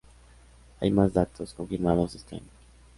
[0.79, 2.49] Hay más datos, confirmados este año.